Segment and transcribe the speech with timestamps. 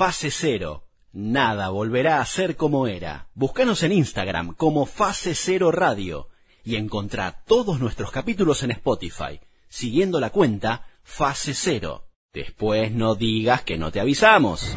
[0.00, 0.84] Fase Cero.
[1.12, 3.28] Nada volverá a ser como era.
[3.34, 6.28] Búscanos en Instagram como Fase Cero Radio
[6.64, 12.06] y encontrá todos nuestros capítulos en Spotify, siguiendo la cuenta Fase Cero.
[12.32, 14.74] Después no digas que no te avisamos.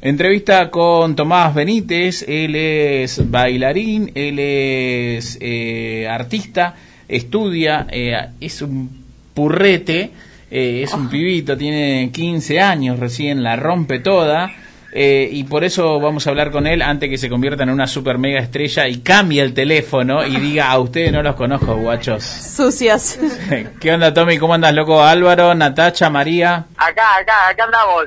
[0.00, 6.76] Entrevista con Tomás Benítez, él es bailarín, él es eh, artista,
[7.08, 9.04] estudia, eh, es un
[9.34, 10.12] purrete,
[10.54, 14.52] eh, es un pibito, tiene 15 años recién, la rompe toda.
[14.92, 18.16] y por eso vamos a hablar con él antes que se convierta en una super
[18.16, 22.22] mega estrella y cambie el teléfono y diga a ustedes no los conozco, guachos.
[22.22, 23.18] Sucios.
[23.80, 24.38] ¿Qué onda, Tommy?
[24.38, 25.02] ¿Cómo andas, loco?
[25.02, 26.66] Álvaro, Natacha, María.
[26.76, 28.04] Acá, acá, acá andamos.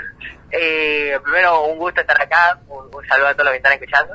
[0.52, 2.60] Eh, primero, un gusto estar acá.
[2.70, 4.14] Un, saludo a todos los que están escuchando.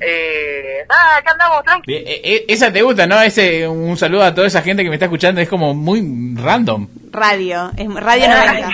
[0.00, 1.94] Eh, nada, acá andamos, tranqui.
[1.94, 3.20] Eh, eh, esa te gusta, ¿no?
[3.20, 5.40] Ese, un saludo a toda esa gente que me está escuchando.
[5.40, 6.88] Es como muy random.
[7.10, 8.68] Radio, es Radio 90.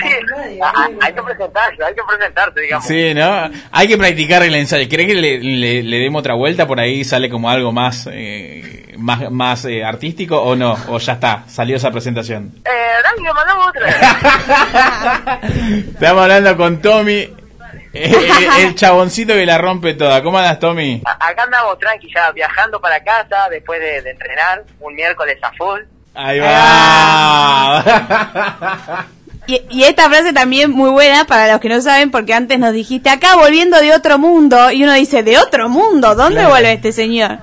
[0.63, 2.87] Ah, hay que presentarse, hay que presentarse, digamos.
[2.87, 3.51] Sí, ¿no?
[3.71, 4.89] Hay que practicar el ensayo.
[4.89, 6.67] ¿Cree que le, le, demos otra vuelta?
[6.67, 8.09] Por ahí sale como algo más...
[8.97, 10.77] más, más artístico o no?
[10.89, 11.45] ¿O ya está?
[11.49, 12.53] ¿Salió esa presentación?
[12.65, 12.71] Eh,
[13.03, 13.89] dale, mandamos otra.
[15.95, 17.29] Estamos hablando con Tommy,
[17.93, 20.23] el, chaboncito que la rompe toda.
[20.23, 21.03] ¿Cómo andas, Tommy?
[21.05, 25.81] Acá andamos tranqui, ya viajando para casa después de, entrenar, un miércoles a full.
[26.15, 27.85] Ahí va.
[29.47, 33.11] Y, esta frase también muy buena para los que no saben, porque antes nos dijiste
[33.11, 36.15] acá volviendo de otro mundo, y uno dice, ¿de otro mundo?
[36.15, 37.39] ¿Dónde vuelve este señor?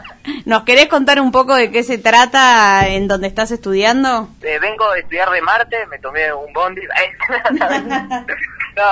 [0.45, 4.29] ¿Nos querés contar un poco de qué se trata en donde estás estudiando?
[4.41, 6.81] Eh, vengo de estudiar de Marte, me tomé un bondi.
[7.51, 8.83] no,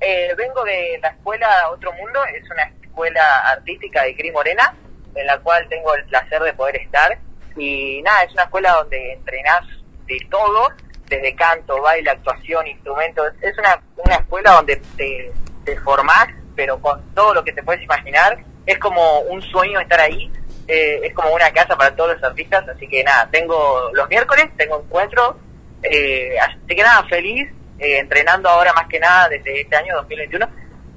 [0.00, 4.74] eh, vengo de la escuela Otro Mundo, es una escuela artística de Cris Morena,
[5.14, 7.18] en la cual tengo el placer de poder estar.
[7.56, 9.62] Y nada, es una escuela donde entrenás
[10.06, 10.68] de todo,
[11.08, 13.32] desde canto, baile, actuación, instrumentos.
[13.40, 15.32] Es una, una escuela donde te,
[15.64, 18.38] te formás, pero con todo lo que te puedes imaginar.
[18.66, 20.30] Es como un sueño estar ahí
[20.68, 24.46] eh, es como una casa para todos los artistas, así que nada, tengo los miércoles,
[24.56, 25.38] tengo encuentro,
[25.82, 30.48] eh, así que nada, feliz, eh, entrenando ahora más que nada desde este año 2021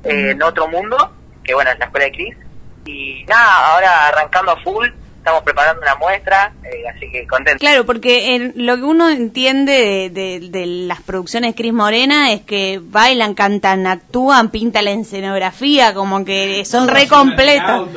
[0.06, 0.98] en otro mundo,
[1.44, 2.36] que bueno, es la escuela de Cris,
[2.86, 7.60] y nada, ahora arrancando a full, estamos preparando una muestra, eh, así que contento.
[7.60, 13.36] Claro, porque en, lo que uno entiende de, las producciones Cris Morena es que bailan,
[13.36, 17.90] cantan, actúan, pintan la escenografía, como que son re completos.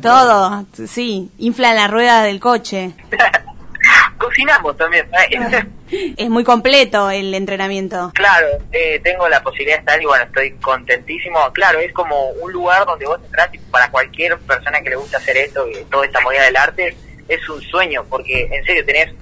[0.00, 2.92] Todo, sí, inflan la rueda del coche.
[4.18, 5.06] Cocinamos también.
[6.16, 8.12] es muy completo el entrenamiento.
[8.14, 11.38] Claro, eh, tengo la posibilidad de estar y bueno, estoy contentísimo.
[11.52, 15.18] Claro, es como un lugar donde vos entras y para cualquier persona que le gusta
[15.18, 16.96] hacer esto y toda esta movida del arte,
[17.28, 19.12] es un sueño, porque en serio tenés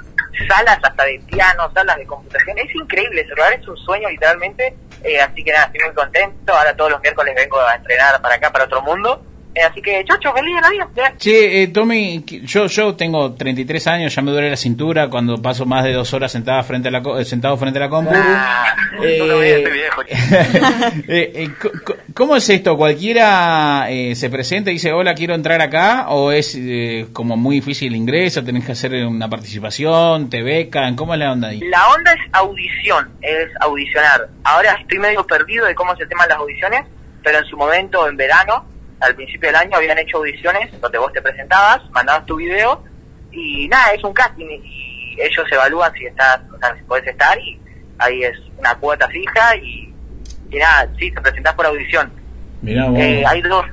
[0.48, 4.74] salas hasta de piano, salas de computación, es increíble, ese lugar es un sueño literalmente,
[5.02, 8.36] eh, así que nada, estoy muy contento, ahora todos los miércoles vengo a entrenar para
[8.36, 9.24] acá, para otro mundo,
[9.56, 11.14] eh, así que, chocho, feliz de la vida.
[11.16, 15.64] Che, eh, Tommy, yo, yo tengo 33 años, ya me duele la cintura cuando paso
[15.64, 18.12] más de dos horas sentada frente a la, eh, sentado frente a la compu.
[18.14, 20.02] Ah, eh, viejo.
[21.08, 21.48] eh,
[22.12, 22.76] ¿Cómo es esto?
[22.76, 26.10] ¿Cualquiera se presenta y dice, hola, quiero entrar acá?
[26.10, 26.58] ¿O es
[27.14, 28.44] como muy difícil el ingreso?
[28.44, 30.28] ¿Tenés que hacer una participación?
[30.28, 30.96] ¿Te becan?
[30.96, 31.60] ¿Cómo es la onda ahí?
[31.60, 34.28] La onda es audición, es audicionar.
[34.44, 36.82] Ahora estoy medio perdido de cómo se teman las audiciones,
[37.22, 41.12] pero en su momento, en verano, al principio del año habían hecho audiciones donde vos
[41.12, 42.82] te presentabas, mandabas tu video
[43.30, 47.38] y nada, es un casting y ellos evalúan si estás, o sea, si podés estar
[47.38, 47.60] y
[47.98, 49.92] ahí es una cuota fija y,
[50.52, 52.10] nada, sí, te presentás por audición.
[52.66, 53.64] Eh, hay dos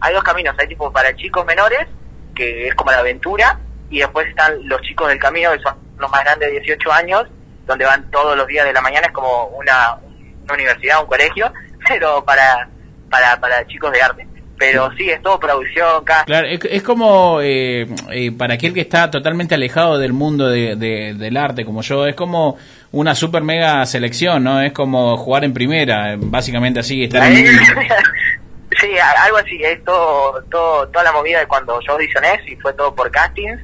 [0.00, 1.86] hay dos caminos, hay tipo para chicos menores,
[2.34, 3.58] que es como la aventura,
[3.90, 7.26] y después están los chicos del camino, que son los más grandes de 18 años,
[7.66, 9.98] donde van todos los días de la mañana, es como una,
[10.44, 11.52] una universidad, un colegio,
[11.88, 12.68] pero para,
[13.10, 14.29] para, para chicos de arte
[14.60, 19.54] pero sí, es todo producción, Claro, es, como eh, eh, para aquel que está totalmente
[19.54, 22.58] alejado del mundo de, del arte como yo, es como
[22.92, 24.60] una super mega selección, ¿no?
[24.60, 27.46] Es como jugar en primera, básicamente así, estar en...
[28.80, 28.90] sí,
[29.24, 32.94] algo así, es todo, todo, toda la movida de cuando yo audicioné, y fue todo
[32.94, 33.62] por castings,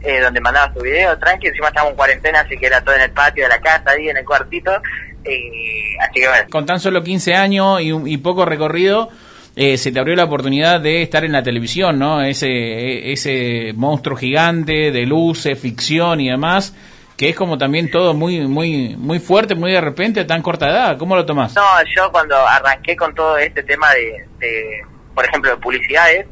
[0.00, 3.02] eh, donde mandabas tu video, tranqui, encima estábamos en cuarentena, así que era todo en
[3.02, 6.46] el patio de la casa, ahí en el cuartito, así que bueno.
[6.50, 9.10] Con tan solo 15 años y, y poco recorrido
[9.56, 12.22] eh, se te abrió la oportunidad de estar en la televisión, ¿no?
[12.22, 16.74] Ese, ese monstruo gigante de luces, ficción y demás,
[17.16, 20.68] que es como también todo muy, muy, muy fuerte, muy de repente, a tan corta
[20.70, 20.96] edad.
[20.98, 21.54] ¿Cómo lo tomás?
[21.54, 21.62] No,
[21.94, 24.82] yo cuando arranqué con todo este tema de,
[25.14, 26.26] por ejemplo, de publicidades,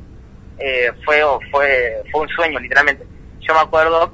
[0.59, 3.05] eh, fue, fue, fue un sueño, literalmente.
[3.41, 4.13] Yo me acuerdo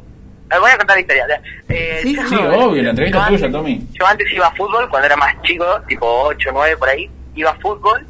[0.52, 1.26] eh, voy a contar la historia.
[1.68, 3.80] Eh, Sí, yo- Sí, obvio, la entrevista tuya, antes- Tommy.
[3.92, 7.50] Yo antes iba a fútbol cuando era más chico, tipo 8, 9 por ahí, iba
[7.50, 8.06] a fútbol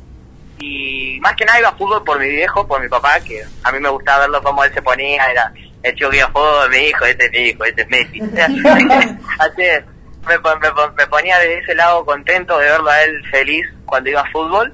[0.58, 3.72] y más que nada iba a fútbol por mi viejo, por mi papá, que a
[3.72, 5.52] mí me gustaba verlo como él se ponía, era
[5.82, 8.20] el chico que iba a fútbol, mi hijo, este es mi hijo, este es Messi.
[9.38, 9.82] Así es,
[10.26, 13.66] me, pon- me, pon- me ponía de ese lado contento de verlo a él feliz
[13.84, 14.72] cuando iba a fútbol,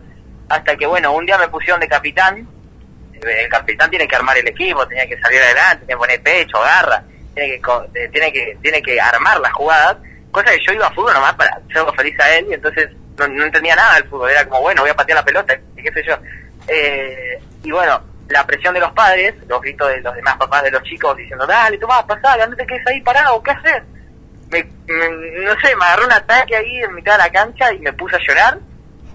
[0.48, 2.46] hasta que bueno, un día me pusieron de capitán,
[3.14, 6.60] el capitán tiene que armar el equipo, tenía que salir adelante, tiene que poner pecho,
[6.60, 7.02] garra,
[7.34, 9.96] tiene que, eh, tiene que, tiene que armar las jugadas,
[10.30, 12.88] cosa que yo iba a fútbol nomás para hacerlo feliz a él y entonces
[13.28, 15.93] no, no entendía nada del fútbol, era como bueno, voy a patear la pelota, qué
[15.93, 16.17] sé yo.
[16.69, 20.70] Eh, y bueno, la presión de los padres, los gritos de los demás papás de
[20.70, 23.82] los chicos diciendo, dale, tomá, pasala, no te quedes ahí parado, ¿qué haces?
[24.50, 27.78] Me, me- no sé, me agarró un ataque ahí en mitad de la cancha y
[27.81, 28.58] me puse a llorar.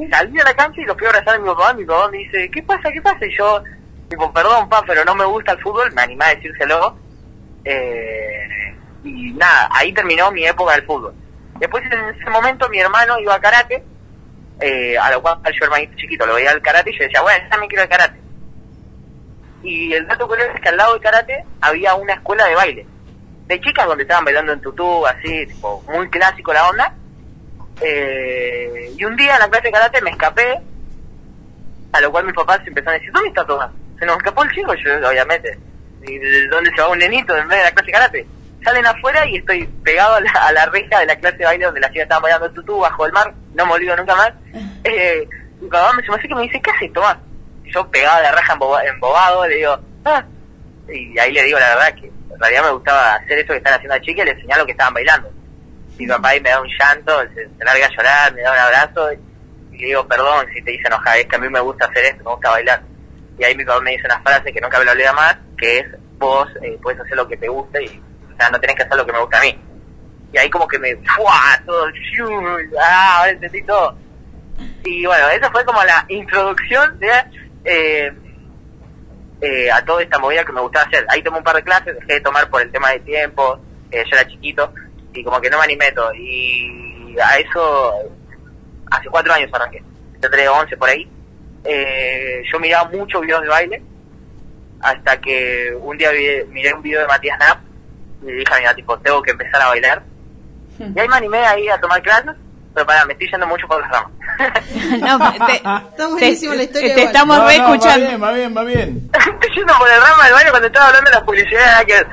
[0.09, 1.73] Salí a la cancha y lo fui a abrazar a mi papá.
[1.73, 2.91] Mi papá me dice, ¿qué pasa?
[2.91, 3.25] ¿Qué pasa?
[3.25, 3.63] Y yo,
[4.09, 5.91] tipo, perdón, pa, pero no me gusta el fútbol.
[5.93, 6.97] Me animé a decírselo.
[7.63, 11.13] Eh, y nada, ahí terminó mi época del fútbol.
[11.59, 13.83] Después, en ese momento, mi hermano iba a karate.
[14.59, 17.45] Eh, a lo cual yo, hermanito chiquito, lo veía al karate y yo decía, bueno,
[17.49, 18.19] también quiero el karate.
[19.63, 22.85] Y el dato curioso es que al lado del karate había una escuela de baile.
[23.47, 26.93] De chicas donde estaban bailando en tutú, así, tipo, muy clásico la onda.
[27.81, 30.61] Eh, y un día en la clase de karate me escapé,
[31.91, 33.71] a lo cual mis papás empezaron a decir, ¿dónde está Tomás?
[33.99, 35.57] Se nos escapó el chico, yo, obviamente.
[36.03, 38.27] ¿Y de dónde se va un nenito en vez de la clase de karate?
[38.65, 41.65] Salen afuera y estoy pegado a la, a la reja de la clase de baile
[41.65, 44.31] donde las chicas estaban bailando tutú bajo el mar, no me olvido nunca más.
[44.83, 45.27] Eh,
[45.61, 47.17] mi papá me, me hace que me dice, ¿qué haces Tomás?
[47.65, 50.23] Yo pegado a la raja emboba- embobado, le digo, ah,
[50.89, 53.73] y ahí le digo la verdad que en realidad me gustaba hacer eso que están
[53.75, 55.31] haciendo las chicas y le enseñar lo que estaban bailando.
[55.97, 58.57] Mi papá ahí me da un llanto, se, se larga a llorar, me da un
[58.59, 61.59] abrazo y, y le digo, perdón si te hice enojar, es que a mí me
[61.59, 62.81] gusta hacer esto, me gusta bailar.
[63.39, 65.79] Y ahí mi papá me dice una frase que nunca me la olvida más, que
[65.79, 65.85] es,
[66.17, 68.01] vos eh, puedes hacer lo que te guste y
[68.35, 69.59] o sea, no tenés que hacer lo que me gusta a mí.
[70.33, 71.61] Y ahí como que me, ¡fua!
[71.65, 71.87] Todo.
[72.81, 73.25] ¡ah!
[73.29, 73.97] Entendí todo.
[74.83, 77.11] Y bueno, esa fue como la introducción de...
[77.63, 78.11] Eh,
[79.41, 81.05] eh, a toda esta movida que me gustaba hacer.
[81.09, 83.59] Ahí tomé un par de clases, dejé de tomar por el tema de tiempo,
[83.91, 84.73] eh, yo era chiquito
[85.13, 86.13] y como que no me animé todo.
[86.13, 87.93] Y a eso,
[88.91, 89.83] hace cuatro años arranqué,
[90.21, 91.09] tendré 11 por ahí.
[91.63, 93.81] Eh, yo miraba muchos videos de baile
[94.81, 97.59] hasta que un día vi- miré un video de Matías Knapp
[98.21, 100.03] y dije a mi mamá, tipo, tengo que empezar a bailar.
[100.79, 102.31] Y ahí me animé ahí a tomar clases,
[102.73, 104.11] pero para, me estoy yendo mucho por las ramas.
[104.99, 108.57] No, te, Está buenísima te- la historia te estamos No, no, va bien, va bien,
[108.57, 109.09] va bien.
[109.13, 111.85] Estoy yendo por el rama del baile cuando estaba hablando de las publicidades.
[111.85, 112.05] Que...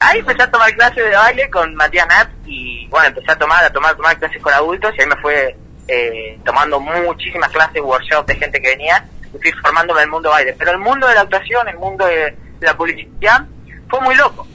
[0.00, 3.64] ahí empecé a tomar clases de baile con Matías Nat y bueno, empecé a tomar,
[3.64, 5.56] a tomar, a tomar clases con adultos y ahí me fue
[5.88, 10.30] eh, tomando muchísimas clases, workshops de gente que venía y fui formándome en el mundo
[10.30, 10.54] baile.
[10.56, 13.46] Pero el mundo de la actuación, el mundo de, de la publicidad
[13.88, 14.46] fue muy loco.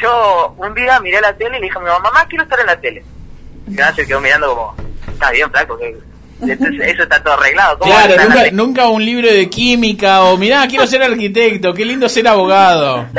[0.00, 2.60] Yo un día miré la tele y le dije a mi mamá, mamá, quiero estar
[2.60, 3.02] en la tele.
[3.66, 4.74] Y mi mamá se quedó mirando como,
[5.12, 5.96] está bien, flaco, que
[6.90, 7.78] eso está todo arreglado.
[7.78, 10.86] ¿cómo vas a Claro, la nunca, tele?" nunca un libro de química o mirá, quiero
[10.86, 13.06] ser arquitecto, qué lindo ser abogado.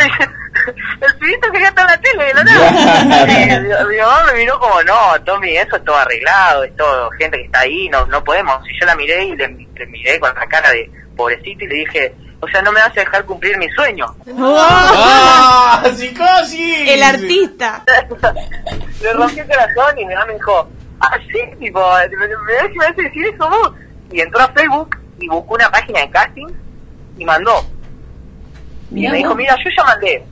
[1.02, 3.24] el pibito quería estar en la tele de la nada.
[3.24, 7.10] Y mi, mi mamá me miró como, no, Tommy, eso es todo arreglado, es todo
[7.12, 8.58] gente que está ahí, no no podemos.
[8.70, 11.76] Y yo la miré y le, le miré con la cara de pobrecito y le
[11.76, 14.16] dije, o sea, no me vas a dejar cumplir mi sueño.
[14.40, 15.84] ¡Ah!
[15.96, 16.90] ¡Psicosis!
[16.90, 17.84] El artista.
[19.02, 20.68] le rompí el corazón y mi mamá me dijo,
[21.00, 22.28] ah, sí, tipo, me,
[22.76, 23.74] me hace decir eso vos.
[24.12, 26.48] Y entró a Facebook y buscó una página de casting
[27.18, 27.64] y mandó.
[28.90, 30.26] Y me dijo, mira, yo ya mandé.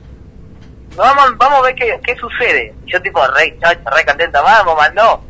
[0.96, 2.74] Vamos, vamos a ver qué, qué sucede.
[2.84, 5.22] Y yo tipo, re, re contenta, vamos, mandó.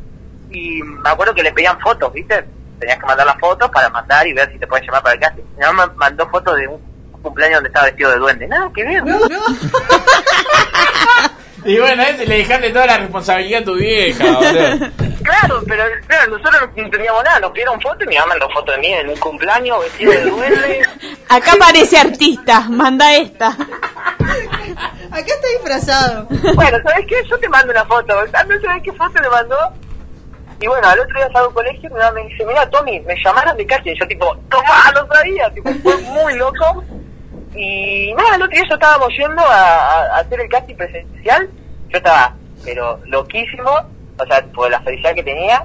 [0.51, 2.45] Y me acuerdo que le pedían fotos, ¿viste?
[2.81, 5.21] Tenías que mandar las fotos para mandar y ver si te pueden llamar para el
[5.21, 5.43] casting.
[5.57, 6.81] Mi mamá me mandó fotos de un
[7.23, 8.49] cumpleaños donde estaba vestido de duende.
[8.49, 9.03] Nada, que ver.
[11.65, 14.91] Y bueno, ese le dejaste toda la responsabilidad a tu vieja, boludo.
[15.23, 18.75] Claro, pero claro, nosotros no teníamos nada, nos pidieron fotos y mi mamá mandó fotos
[18.77, 20.89] de mí en un cumpleaños vestido de duende.
[21.29, 23.49] Acá aparece artista, manda esta.
[23.49, 26.27] Acá está disfrazado.
[26.55, 27.23] Bueno, ¿sabes qué?
[27.29, 28.25] Yo te mando una foto.
[28.25, 29.57] ¿No sabes qué foto le mandó?
[30.61, 33.57] Y bueno, al otro día salgo al colegio y me dice, mira, Tommy, me llamaron
[33.57, 33.93] de casting.
[33.93, 35.51] Y yo tipo, toma, no sabía.
[35.55, 36.85] Tipo, fue muy loco.
[37.55, 41.49] Y nada, el otro día yo estábamos yendo a, hacer el casting presencial.
[41.89, 43.71] Yo estaba, pero loquísimo.
[44.19, 45.65] O sea, por la felicidad que tenía.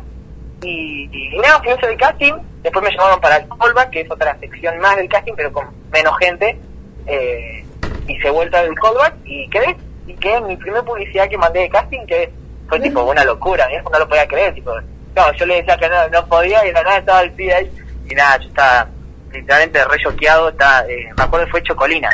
[0.63, 2.33] Y, y nada, fui a hacer el casting.
[2.63, 5.67] Después me llamaron para el callback, que es otra sección más del casting, pero con
[5.91, 6.57] menos gente.
[7.05, 7.65] Eh,
[8.07, 9.75] hice vuelta del callback y quedé.
[10.07, 12.31] Y quedé en mi primer publicidad que mandé de casting, que
[12.67, 13.67] fue tipo una locura.
[13.67, 14.53] Mi hijo no lo podía creer.
[14.53, 14.71] Tipo,
[15.15, 17.71] no, yo le decía que no, no podía y la nada estaba el pibe ahí.
[18.09, 18.87] Y nada, yo estaba
[19.31, 20.49] literalmente re choqueado.
[20.49, 22.09] Estaba, eh, me acuerdo que fue Chocolina.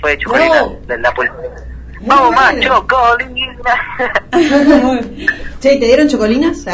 [0.00, 0.68] Fue de Chocolina, No.
[0.86, 1.64] de la publicidad.
[2.02, 3.54] Vamos más, chocolina.
[5.60, 6.64] che, ¿te dieron chocolinas?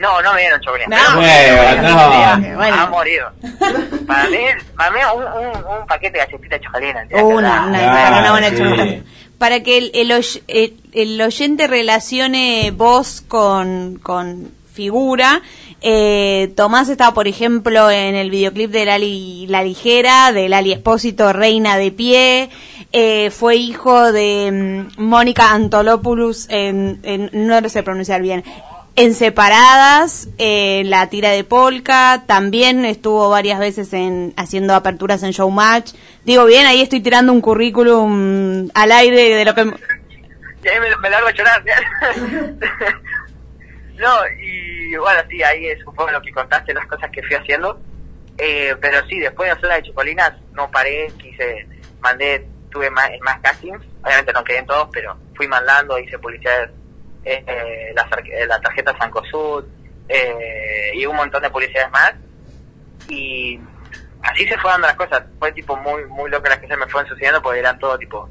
[0.00, 0.96] No, no me dieron chocolina.
[0.96, 1.16] No.
[1.16, 2.56] Bueno, no.
[2.56, 2.76] Bueno.
[2.82, 3.32] Ha morido.
[4.06, 4.38] Para mí,
[4.76, 7.06] para mí un, un, un paquete de galletitas de chocolina.
[7.10, 9.02] Una, una, Ah, una buena sí.
[9.38, 15.42] Para que el, el, oy- el- el oyente relacione voz con, con figura,
[15.82, 21.32] eh, Tomás estaba, por ejemplo, en el videoclip de Lali La Ligera, de Lali Espósito,
[21.32, 22.48] Reina de Pie.
[22.92, 28.44] eh, fue hijo de mm, Mónica Antolopoulos, en, en- no lo sé pronunciar bien,
[28.96, 35.32] en Separadas, eh, la tira de polka, también estuvo varias veces en haciendo aperturas en
[35.32, 35.94] Showmatch.
[36.24, 39.62] Digo bien, ahí estoy tirando un currículum al aire de lo que...
[39.62, 41.62] Y ahí me, me largo a llorar.
[43.96, 47.34] no, y bueno, sí, ahí es un poco lo que contaste, las cosas que fui
[47.34, 47.80] haciendo.
[48.38, 51.66] Eh, pero sí, después de hacer la de Chocolinas, no paré, quise,
[52.00, 53.82] mandé, tuve más, más castings.
[54.02, 56.70] Obviamente no quedé en todos, pero fui mandando, hice publicidad,
[57.24, 59.64] eh, la, eh, la tarjeta Sancosud,
[60.08, 62.14] eh, y un montón de publicidades más.
[63.08, 63.58] Y
[64.22, 65.24] así se fue dando las cosas.
[65.38, 68.28] Fue tipo muy, muy loco las que se me fueron sucediendo porque eran todo tipo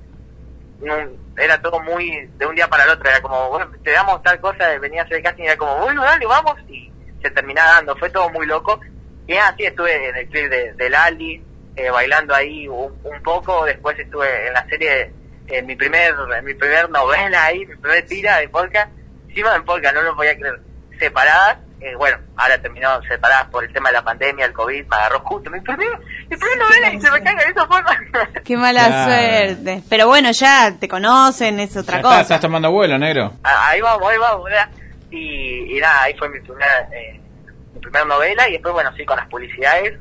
[1.38, 4.77] era todo muy de un día para el otro, era como, te damos tal cosa,
[4.79, 7.95] venía a hacer el casting y era como, bueno, dale, vamos, y se terminaba dando,
[7.95, 8.79] fue todo muy loco.
[9.27, 11.41] Y así estuve en el clip de, de Lali,
[11.75, 15.12] eh, bailando ahí un, un poco, después estuve en la serie,
[15.47, 18.89] en mi primer, en mi primer novela ahí, mi primer tira de polka,
[19.27, 20.59] encima en polka, no lo podía creer,
[21.00, 24.95] separadas, eh, bueno, ahora terminó separadas por el tema de la pandemia, el COVID, me
[24.95, 25.88] agarró justo, mi primer,
[26.29, 28.00] mi primer novela y se me caiga de esa forma.
[28.45, 29.03] Qué mala Claro.
[29.12, 29.83] suerte.
[29.89, 32.13] Pero bueno, ya te conocen, es otra Ya cosa.
[32.21, 33.33] está, estás tomando vuelo, negro.
[33.43, 34.69] Ah, ahí vamos, ahí vamos, ¿verdad?
[35.12, 37.19] Y, y nada, ahí fue mi primera, eh,
[37.73, 39.95] mi primera novela y después, bueno, sí, con las publicidades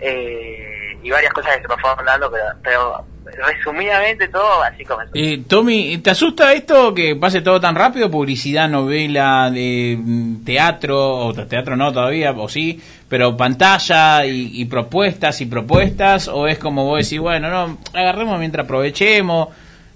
[0.00, 5.12] eh, y varias cosas que se me fueron dando, pero, pero resumidamente todo así comenzó.
[5.14, 8.10] Eh, Tommy, ¿te asusta esto que pase todo tan rápido?
[8.10, 14.50] Publicidad, novela, de mm, teatro, o te- teatro no todavía, o sí, pero pantalla y,
[14.60, 19.48] y propuestas y propuestas, o es como vos decís, bueno, no, agarremos mientras aprovechemos.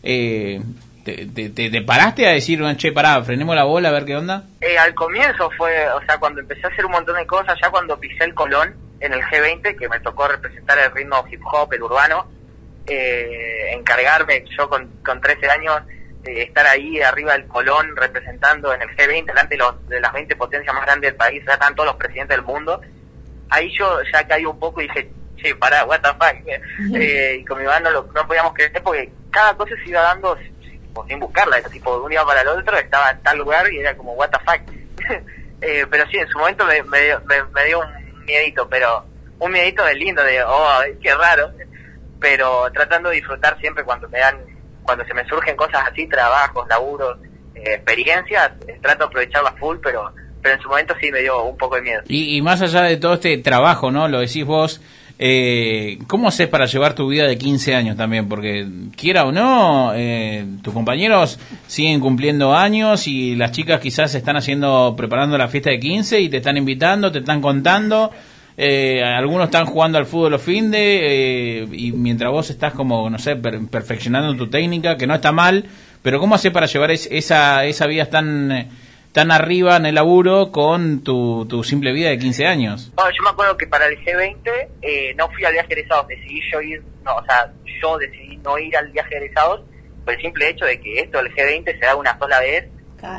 [0.02, 0.60] Eh,
[1.04, 4.04] te, te- te- te paraste a decir, "Bueno, che, pará, frenemos la bola a ver
[4.04, 4.42] qué onda?
[4.60, 7.70] Eh, al comienzo fue, o sea, cuando empecé a hacer un montón de cosas, ya
[7.70, 11.72] cuando pisé el Colón en el G20, que me tocó representar el ritmo hip hop,
[11.74, 12.26] el urbano,
[12.88, 15.82] eh, encargarme, yo con, con 13 años,
[16.22, 20.12] de estar ahí arriba del Colón representando en el G20, delante de, los, de las
[20.12, 22.80] 20 potencias más grandes del país, ya están todos los presidentes del mundo.
[23.50, 26.36] Ahí yo ya caí un poco y dije, che, pará, what the fuck.
[26.96, 30.36] Eh, y con mi banda no, no podíamos creer porque cada cosa se iba dando
[31.06, 33.96] sin buscarla, tipo de un día para el otro, estaba en tal lugar y era
[33.96, 35.26] como, what the fuck.
[35.62, 37.16] Eh, pero sí, en su momento me, me,
[37.54, 39.06] me dio un miedito, pero
[39.38, 41.50] un miedito de lindo, de, oh, qué raro.
[42.20, 44.38] Pero tratando de disfrutar siempre cuando me dan,
[44.82, 47.18] cuando se me surgen cosas así, trabajos, laburos,
[47.54, 51.42] eh, experiencias, eh, trato de aprovecharlas full, pero pero en su momento sí me dio
[51.42, 52.02] un poco de miedo.
[52.06, 54.06] Y, y más allá de todo este trabajo, ¿no?
[54.06, 54.80] Lo decís vos,
[55.18, 58.28] eh, ¿cómo haces para llevar tu vida de 15 años también?
[58.28, 64.36] Porque quiera o no, eh, tus compañeros siguen cumpliendo años y las chicas quizás están
[64.36, 68.12] haciendo, preparando la fiesta de 15 y te están invitando, te están contando.
[68.58, 73.10] Eh, algunos están jugando al fútbol los fin de eh, y mientras vos estás como,
[73.10, 75.64] no sé, per- perfeccionando tu técnica, que no está mal,
[76.02, 78.68] pero ¿cómo haces para llevar es- esa, esa vida tan...
[79.12, 82.92] tan arriba en el laburo con tu, tu simple vida de 15 años.
[82.94, 84.36] Bueno, yo me acuerdo que para el G20
[84.82, 87.50] eh, no fui al viaje de egresados, decidí yo ir, no, o sea,
[87.82, 89.62] yo decidí no ir al viaje de egresados
[90.04, 92.66] por el simple hecho de que esto, el G20, se da una sola vez,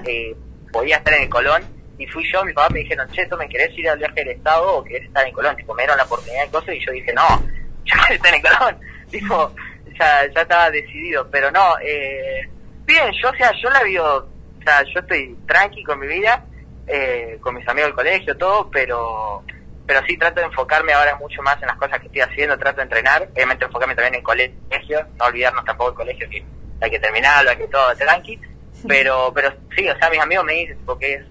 [0.08, 0.36] eh,
[0.72, 1.62] podía estar en el Colón,
[1.98, 4.30] y fui yo, mi papá me dijeron, che, ¿tú me querés ir al viaje del
[4.30, 5.56] Estado o querés estar en Colón?
[5.56, 7.27] Tipo, me dieron la oportunidad de cosas y yo dije, no,
[7.86, 8.80] yo quiero estar en Colón.
[9.10, 9.56] Tipo,
[9.98, 12.48] ya, ya estaba decidido, pero no, eh,
[12.86, 16.44] bien, yo, o sea, yo la vivo, o sea, yo estoy tranqui con mi vida,
[16.86, 19.44] eh, con mis amigos del colegio, todo, pero
[19.86, 22.77] pero sí trato de enfocarme ahora mucho más en las cosas que estoy haciendo, trato
[22.77, 26.44] de entrenar, obviamente enfocarme también en colegio, no olvidarnos tampoco el colegio, que
[26.82, 28.38] hay que terminarlo, hay que todo tranqui,
[28.86, 31.25] pero pero sí, o sea, mis amigos me dicen, porque es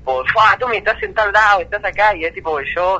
[0.00, 2.94] tipo, "Fua, tú me estás en tal lado, estás acá, y es tipo, yo,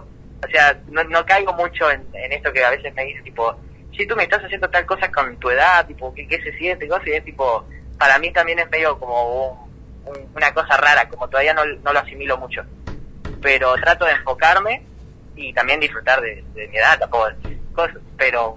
[0.45, 3.57] o sea, no, no caigo mucho en, en esto que a veces me dicen, tipo,
[3.97, 6.87] si tú me estás haciendo tal cosa con tu edad, tipo, ¿qué, qué se siente?
[6.87, 7.65] Y es tipo,
[7.99, 9.69] para mí también es medio como
[10.07, 12.63] un- una cosa rara, como todavía no, no lo asimilo mucho.
[13.43, 14.83] Pero trato de enfocarme
[15.37, 17.29] y también disfrutar de, de mi edad, tampoco,
[17.75, 18.57] cosas, pero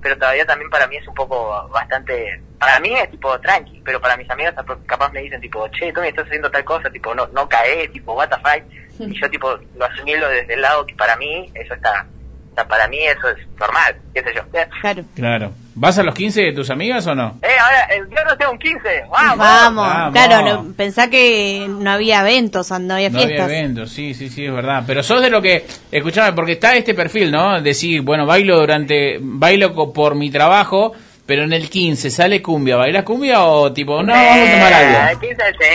[0.00, 4.00] pero todavía también para mí es un poco bastante para mí es tipo tranqui pero
[4.00, 4.54] para mis amigos
[4.86, 7.90] capaz me dicen tipo che tú me estás haciendo tal cosa tipo no no caes
[7.92, 8.62] tipo what the fuck
[8.98, 12.06] y yo tipo lo asimilo desde el lado que para mí eso está
[12.50, 14.42] está sea, para mí eso es normal, qué sé yo.
[14.80, 15.04] Claro.
[15.14, 15.52] Claro.
[15.74, 17.38] ¿Vas a los 15 de tus amigas o no?
[17.42, 18.78] eh, ahora, el viernes tengo un 15,
[19.10, 19.38] vamos.
[19.38, 20.12] Vamos, Vamos.
[20.12, 23.50] claro, no, pensá que no había eventos, no había No había fiestas.
[23.50, 24.82] eventos, sí, sí, sí, es verdad.
[24.86, 27.60] Pero sos de lo que, escuchame, porque está este perfil, ¿no?
[27.62, 30.92] Decir, bueno, bailo durante, bailo por mi trabajo,
[31.30, 32.74] pero en el 15 sale cumbia.
[32.76, 35.10] ¿Bailas cumbia o tipo, no, vamos a tomar Eh, algo?
[35.12, 35.68] el 15 sí,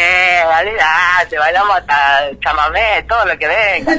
[0.59, 3.97] olvidate, bailamos hasta chamamé, todo lo que venga.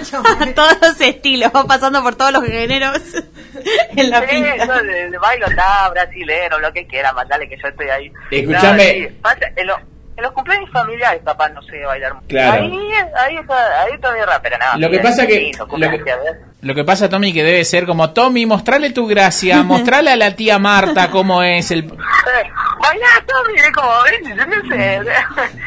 [0.54, 3.00] todos los estilos, pasando por todos los géneros
[3.96, 4.66] en la Sí, pinta.
[5.10, 8.12] yo bailo está, brasilero, lo que quiera, mandale que yo estoy ahí.
[8.30, 9.00] Escuchame.
[9.00, 9.80] No, sí, pasa- en, los-
[10.18, 12.26] en los cumpleaños familiares, papá, no sé bailar mucho.
[12.28, 12.62] Claro.
[12.64, 14.76] Ahí, ahí, está, ahí está mi rap, pero nada.
[14.76, 16.04] Lo que pasa es que- lindo, lo que-.
[16.62, 20.34] Lo que pasa, Tommy, que debe ser como, Tommy, mostrale tu gracia, mostrale a la
[20.34, 21.82] tía Marta cómo es el...
[21.82, 23.88] Bailá, Tommy, es como,
[24.36, 25.00] yo no sé.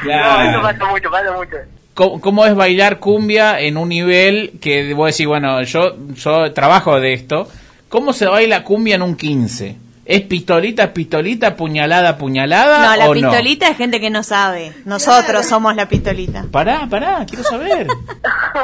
[0.01, 0.43] Claro.
[0.51, 1.55] No, eso pasa mucho, pasa mucho.
[1.93, 6.99] cómo, cómo es bailar cumbia en un nivel que vos decís, bueno, yo, yo trabajo
[6.99, 7.47] de esto.
[7.89, 9.75] ¿Cómo se baila cumbia en un 15?
[10.09, 14.73] ¿Es pistolita, pistolita, puñalada, puñalada No, la o pistolita es gente que no sabe.
[14.85, 16.45] Nosotros somos la pistolita.
[16.51, 17.85] Pará, pará, quiero saber.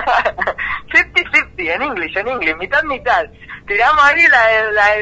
[1.55, 3.25] 50-50, en inglés, en inglés, mitad, mitad.
[3.67, 5.01] Tiramos ahí la, de- la, de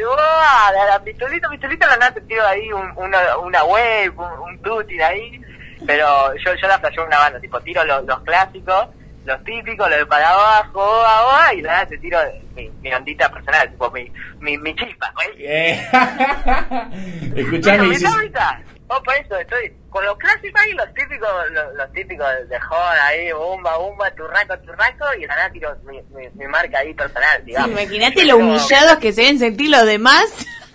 [0.72, 4.58] la, la pistolita, pistolita, la nada te tiro ahí un, una, una wave, un, un
[5.02, 5.40] ahí.
[5.86, 8.88] Pero yo, yo la flasheo una banda, tipo, tiro los, los clásicos,
[9.26, 12.18] los típicos, los de para abajo, boa, boa, y la te tiro
[12.54, 15.28] mi, mi ondita personal, tipo, mi, mi, mi chispa, güey.
[15.46, 18.54] Eh, Bueno, Escuchame, mitad, mitad.
[18.88, 23.06] Oh, por eso estoy con los clásicos ahí, los típicos, los, los típicos de joda
[23.06, 27.70] ahí, bomba, bomba, turraco, turraco, y tiro mi, mi, mi marca ahí personal, Sí, digamos.
[27.70, 30.24] Imagínate lo humillados que se deben sentir los demás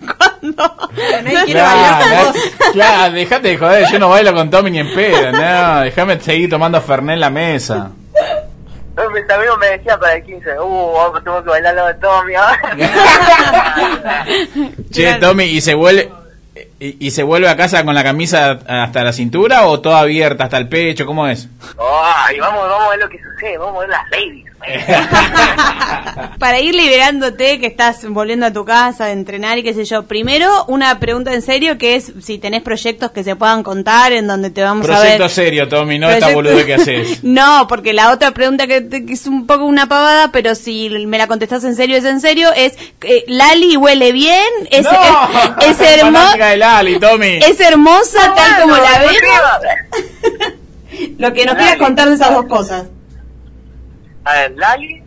[0.00, 2.34] cuando Claro, bailar.
[2.72, 6.48] claro, dejate de joder, yo no bailo con Tommy ni en pedo, no, déjame seguir
[6.48, 7.90] tomando Fernet en la mesa.
[8.96, 11.94] No, Mis amigos me decían para el 15, uh, vamos, tengo que bailar lo de
[11.94, 12.76] Tommy ahora.
[14.90, 15.14] Che.
[15.16, 16.10] Tommy, ¿y se vuelve
[16.80, 20.44] y, y se vuelve a casa con la camisa hasta la cintura o toda abierta
[20.44, 21.06] hasta el pecho?
[21.06, 21.48] ¿Cómo es?
[21.78, 24.46] Ay, vamos, vamos a ver lo que sucede, vamos a ver las ladies.
[26.38, 30.04] Para ir liberándote, que estás volviendo a tu casa de entrenar y qué sé yo,
[30.04, 34.26] primero una pregunta en serio que es si tenés proyectos que se puedan contar en
[34.26, 35.30] donde te vamos a Proyecto ver.
[35.30, 37.20] serio, Tommy, no esta Proyecto- boludo que haces.
[37.30, 40.88] No, porque la otra pregunta que, te- que es un poco una pavada, pero si
[41.06, 44.90] me la contestás en serio es en serio, es eh, Lali huele bien, es, ¡No!
[45.60, 45.80] es, es
[47.00, 47.38] Tommy.
[47.38, 50.54] es hermosa tal como la vemos.
[51.18, 52.86] Lo que nos quieras contar de esas dos cosas.
[54.24, 55.02] A ver, Lali.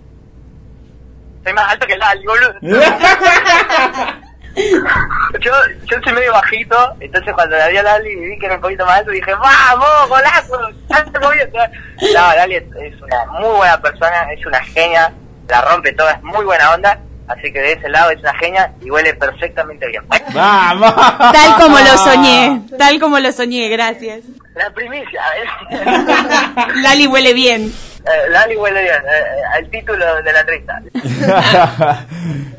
[1.44, 2.54] Soy más alto que Lali, boludo.
[5.40, 5.52] Yo,
[5.86, 8.62] yo soy medio bajito, entonces cuando la vi a Lali y vi que era un
[8.62, 10.60] poquito más alto, dije, ¡vamos, golazo!
[10.92, 11.46] ¡Alto como yo".
[12.14, 15.12] No, Lali es, es una muy buena persona, es una genia,
[15.50, 17.00] la rompe toda, es muy buena onda,
[17.38, 20.04] así que de ese lado es una genia y huele perfectamente bien.
[20.34, 20.94] Vamos.
[20.96, 24.20] Tal como lo soñé, tal como lo soñé, gracias.
[24.56, 25.22] La primicia,
[25.70, 26.76] ¿ves?
[26.84, 27.72] Lali huele bien.
[28.06, 30.82] Eh, Lali huele bien, eh, el título de la entrevista.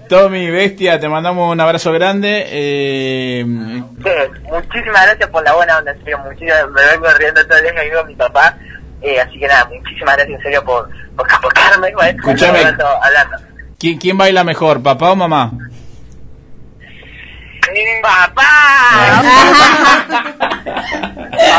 [0.08, 2.44] Tommy, bestia, te mandamos un abrazo grande.
[2.48, 4.10] Eh, Sí,
[4.44, 7.74] muchísimas gracias por la buena onda, en serio, muchísimas, me vengo riendo todo el día
[7.74, 8.56] que vivo con mi papá,
[9.00, 12.10] eh, así que nada, muchísimas gracias en serio por, por capocarme, ¿vale?
[12.10, 12.58] Escuchame.
[12.58, 13.36] Hablando, hablando.
[13.84, 15.52] ¿Quién, ¿Quién baila mejor, papá o mamá?
[18.00, 18.42] ¡Papá!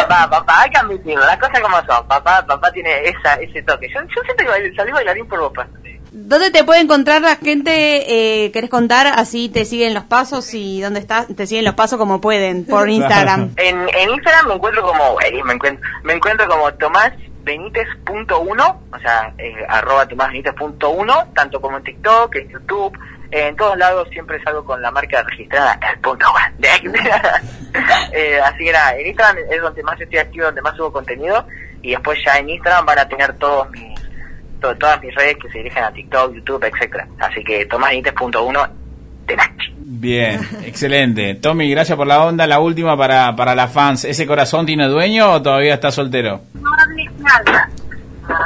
[0.08, 3.88] papá, papá, hay que admitirlo, las cosas como son, papá, papá tiene esa, ese toque,
[3.94, 5.68] yo, yo siento que salí bailarín por papá.
[6.12, 8.46] ¿Dónde te puede encontrar la gente?
[8.46, 9.06] Eh, ¿Querés contar?
[9.06, 12.90] Así te siguen los pasos y dónde estás, te siguen los pasos como pueden, por
[13.02, 13.52] Instagram.
[13.58, 16.74] En, en Instagram me encuentro como, me encuentro, me encuentro como
[17.46, 22.98] tomásbenítez.1, o sea, eh, arroba tomásbenítez.1, tanto como en TikTok, en YouTube,
[23.32, 26.56] en todos lados siempre salgo con la marca registrada, el punto one.
[28.14, 31.46] eh, así que nada, en Instagram es donde más estoy activo, donde más subo contenido,
[31.82, 34.00] y después ya en Instagram van a tener todos mis,
[34.60, 38.70] to- todas mis redes que se dirigen a TikTok, YouTube, etcétera Así que tomásbenítez.1,
[39.26, 39.74] de Nachi.
[39.78, 41.36] Bien, excelente.
[41.36, 42.48] Tommy, gracias por la onda.
[42.48, 44.06] La última para, para las fans.
[44.06, 46.42] ¿Ese corazón tiene dueño o todavía está soltero?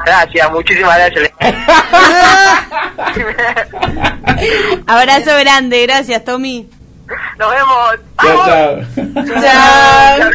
[0.05, 1.31] Gracias, muchísimas gracias.
[4.87, 6.67] Abrazo grande, gracias Tommy.
[7.37, 7.95] Nos vemos.
[8.21, 8.45] Chao.
[9.41, 10.29] Chao.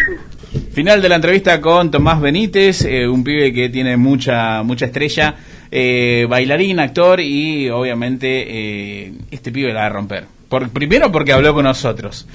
[0.72, 5.34] Final de la entrevista con Tomás Benítez, eh, un pibe que tiene mucha mucha estrella,
[5.70, 10.24] eh, bailarín, actor y obviamente eh, este pibe la va a romper.
[10.54, 12.26] Por, primero porque habló con nosotros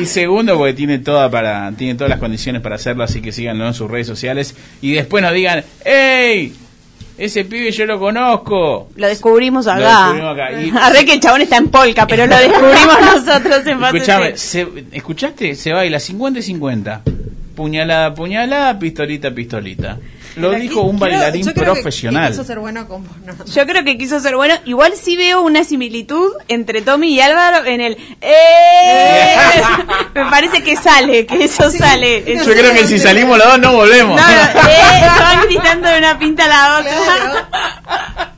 [0.00, 3.66] y segundo porque tiene toda para tiene todas las condiciones para hacerlo, así que síganlo
[3.66, 6.54] en sus redes sociales y después nos digan, ¡Ey!
[7.18, 8.88] ese pibe yo lo conozco.
[8.94, 10.12] Lo descubrimos Lo acá.
[10.12, 10.62] descubrimos acá.
[10.62, 14.68] Y- Arre que el chabón está en polka, pero lo descubrimos nosotros en Escuchame, se-
[14.92, 15.54] ¿escuchaste?
[15.56, 17.02] Se baila 50 y 50.
[17.60, 19.98] Puñalada, puñalada, pistolita, pistolita.
[20.36, 22.24] Lo Pero dijo aquí- un creo- bailarín yo creo que- profesional.
[22.28, 23.44] Que quiso ser bueno con vos, no.
[23.44, 24.54] Yo creo que quiso ser bueno.
[24.64, 29.34] Igual sí veo una similitud entre Tommy y Álvaro en el ¡Eh!
[30.14, 32.24] Me parece que sale, que eso sale.
[32.34, 34.18] Yo creo que si salimos los dos no volvemos.
[34.18, 34.32] No, no,
[34.70, 38.28] eh, van gritando de una pinta a la otra.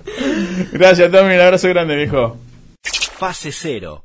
[0.73, 1.35] Gracias, Tommy.
[1.37, 2.39] Un abrazo grande, viejo.
[3.19, 4.05] Fase Cero.